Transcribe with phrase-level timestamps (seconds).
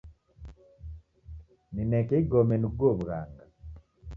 [1.73, 3.43] Nineka igome nighuo wughanga